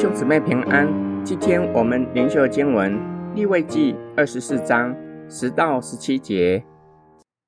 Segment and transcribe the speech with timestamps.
[0.00, 0.86] 兄姊妹平安，
[1.24, 2.96] 今天我们灵修经文
[3.34, 4.96] 利未记二十四章
[5.28, 6.62] 十到十七节。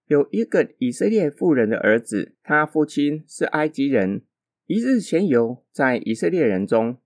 [0.08, 4.22] 有一个以色列妇人的儿子，他父亲是埃及人。
[4.67, 6.97] 一日闲游在以色列人中，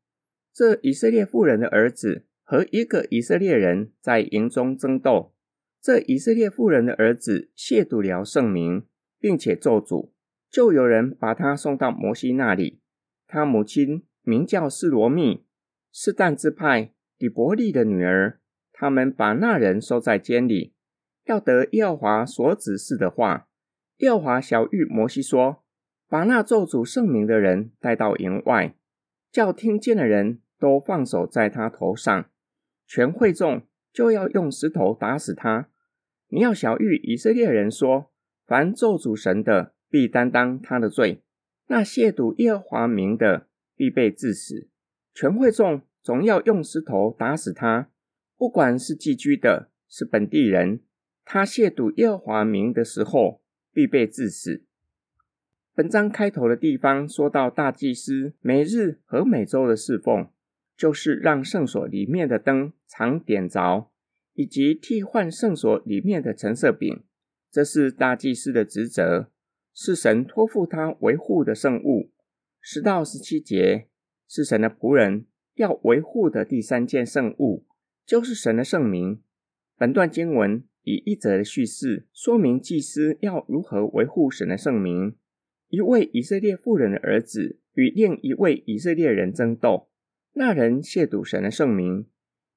[0.51, 5.35] 这以色列妇人的儿子和一个以色列人在营中争斗。
[5.79, 8.85] 这以色列妇人的儿子亵渎了圣名，
[9.21, 10.09] 并且咒诅，
[10.51, 12.81] 就有人把他送到摩西那里。
[13.27, 15.45] 他母亲名叫示罗密，
[15.93, 18.41] 是但支派底伯利的女儿。
[18.73, 20.75] 他们把那人收在监里，
[21.27, 23.47] 要得耶和华所指示的话。
[23.99, 25.63] 耶和华晓諭摩西说
[26.11, 28.75] ：“把那咒诅圣名的人带到营外，
[29.31, 32.29] 叫听见的人都放手在他头上，
[32.87, 35.69] 全会众就要用石头打死他。
[36.29, 38.11] 你要晓諭以色列人说：
[38.45, 41.21] 凡咒诅神的，必担当他的罪；
[41.69, 44.69] 那亵渎耶和华名的，必被致死，
[45.13, 47.91] 全会众总要用石头打死他，
[48.37, 50.81] 不管是寄居的，是本地人，
[51.25, 53.41] 他亵渎耶和华名的时候，
[53.73, 54.65] 必被致死。
[55.75, 60.29] 本章开头的地方说到大祭司每日和每周的侍奉，
[60.77, 63.91] 就是让圣所里面的灯常点着，
[64.35, 67.03] 以及替换圣所里面的陈设饼，
[67.51, 69.31] 这是大祭司的职责，
[69.73, 72.13] 是神托付他维护的圣物。
[72.67, 73.89] 十到十七节
[74.27, 75.27] 是神的仆人
[75.57, 77.67] 要维护的第三件圣物，
[78.07, 79.21] 就是神的圣名。
[79.77, 85.15] 本段经文以一则的叙事说明祭司要如何维护神的圣名。
[85.69, 89.91] 一位以色列妇人的儿子与另一位以色列人争斗，
[90.33, 92.07] 那人亵渎神的圣名。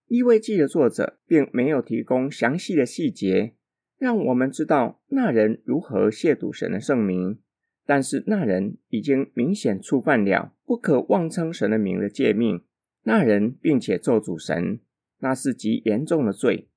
[0.06, 3.56] 利未记的作者并没有提供详细的细节，
[3.98, 7.40] 让我们知道那人如何亵渎神的圣名。
[7.88, 12.62] 但是那人已经明显触犯了不可妄称神的名的诫命，
[13.04, 14.82] 那人并且咒诅神，
[15.20, 16.68] 那是极严重的罪。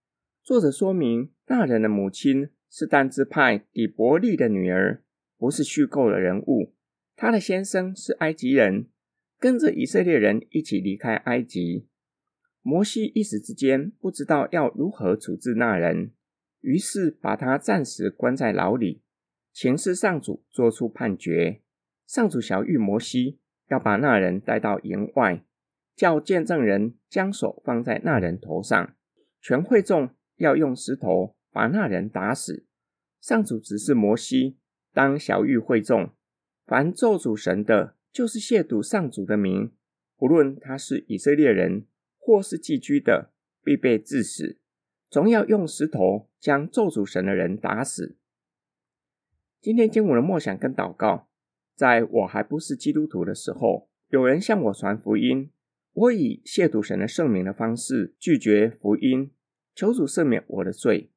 [0.45, 5.03] 作者说明，那人的母亲是但支派底伯利的女儿，
[5.37, 6.73] 不是虚构的人物。
[7.17, 8.87] 他的先生是埃及人，
[9.41, 11.89] 跟着以色列人一起离开埃及。
[12.63, 16.13] 摩西一时之间不知道要如何处置那人，
[16.61, 19.03] 于是把他暂时关在牢里。
[19.63, 21.61] 前示上主做出判决。
[22.07, 25.45] 上主小玉摩西，要把那人带到营外，
[25.95, 28.95] 叫见证人将手放在那人头上，
[29.39, 32.65] 全会众要用石头把那人打死。
[33.21, 34.57] 上主指示摩西，
[34.95, 36.09] 当小玉会众，
[36.65, 39.73] 凡咒诅神的，就是亵渎上主的名，
[40.17, 41.85] 不论他是以色列人
[42.17, 43.31] 或是寄居的，
[43.63, 44.59] 必被治死，
[45.11, 48.17] 总要用石头将咒诅神的人打死。
[49.61, 51.29] 今天经文的默想跟祷告，
[51.75, 55.51] 在我还不是基督徒的时候，有人向我传福音，
[55.93, 59.31] 我以亵渎神的圣名的方式拒绝福音，
[59.75, 61.11] 求主赦免我的罪。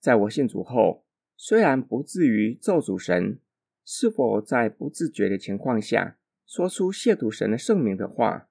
[0.00, 1.04] 在我信主后，
[1.36, 3.40] 虽然不至于咒诅神，
[3.84, 6.16] 是否在不自觉的情况下
[6.46, 8.48] 说出亵渎神的圣名的话？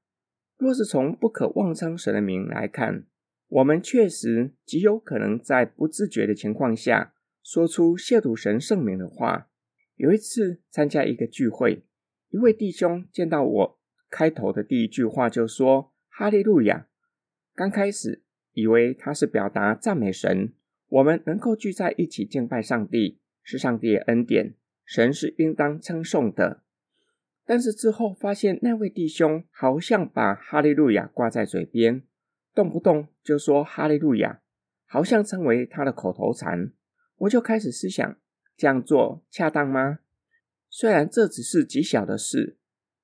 [0.55, 3.07] 若是从不可妄称神的名来看，
[3.47, 7.13] 我们确实极有可能在不自觉的情况下。
[7.45, 9.49] 说出亵渎神圣名的话。
[9.97, 11.85] 有一次参加一个聚会，
[12.29, 13.79] 一位弟兄见到我，
[14.09, 16.87] 开头的第一句话就说“哈利路亚”。
[17.53, 18.23] 刚开始
[18.53, 20.51] 以为他是表达赞美神，
[20.89, 26.63] 我们能够聚在一起敬拜上帝，是上帝的恩典，神是应当称颂的。
[27.45, 32.01] 但是之后发现那位弟兄好像把“哈利路亚”挂在嘴边，
[32.55, 34.41] 动不动就说“哈利路亚”，
[34.87, 36.73] 好像成为他的口头禅。
[37.17, 38.17] 我就开始思想，
[38.57, 39.99] 这样做恰当吗？
[40.69, 42.57] 虽然这只是极小的事，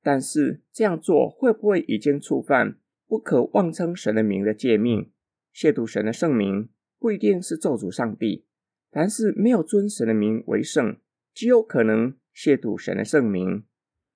[0.04, 2.78] 但是这样做会不会已经触犯
[3.08, 5.10] 不可妄称神的名的诫命？
[5.54, 6.70] 亵渎神的圣名
[7.00, 8.46] 不一定是咒诅上帝，
[8.92, 10.98] 凡是没有尊神的名为圣，
[11.34, 13.64] 极有可能亵渎神的圣名。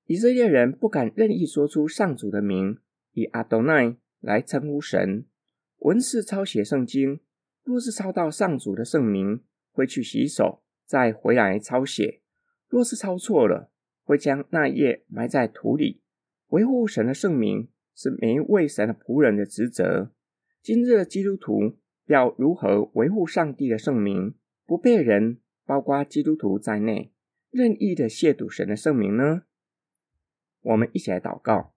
[0.05, 2.77] 以色列人不敢任意说出上主的名，
[3.13, 5.25] 以阿多奈来称呼神。
[5.79, 7.19] 文士抄写圣经，
[7.63, 9.41] 若是抄到上主的圣名，
[9.75, 12.21] 会去洗手，再回来抄写。
[12.69, 13.69] 若是抄错了，
[14.03, 16.01] 会将那页埋在土里。
[16.47, 20.13] 维护神的圣名是每一位神的仆人的职责。
[20.61, 24.33] 今日的基督徒要如何维护上帝的圣名，
[24.65, 27.11] 不被人，包括基督徒在内，
[27.51, 29.43] 任意的亵渎神的圣名呢？
[30.61, 31.73] 我们一起来祷告。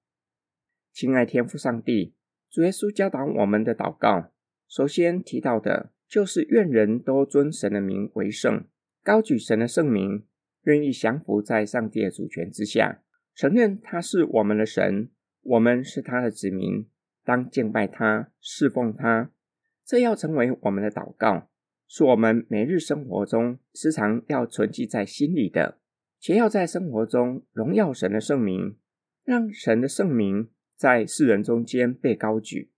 [0.93, 2.15] 亲爱天父上帝，
[2.49, 4.31] 主耶稣教导我们的祷告，
[4.69, 5.91] 首先提到的。
[6.09, 8.65] 就是愿人都尊神的名为圣，
[9.05, 10.25] 高举神的圣名，
[10.63, 13.03] 愿意降服在上帝的主权之下，
[13.35, 15.11] 承认他是我们的神，
[15.43, 16.87] 我们是他的子民，
[17.25, 19.31] 当敬拜他，侍奉他。
[19.85, 21.49] 这要成为我们的祷告，
[21.87, 25.79] 是我们每日生活中时常要存记在心里的，
[26.19, 28.77] 且要在生活中荣耀神的圣名，
[29.25, 32.71] 让神的圣名在世人中间被高举。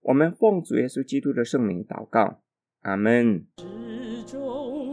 [0.00, 2.42] 我们奉主耶稣基督的圣名祷告，
[2.88, 3.44] 阿门。
[3.58, 4.87] 之中